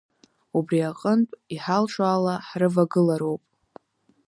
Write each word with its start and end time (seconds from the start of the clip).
Убри 0.57 0.79
аҟынтә, 0.89 1.33
иҳалшо 1.55 2.03
ала 2.15 2.35
ҳрывагылароуп. 2.47 3.43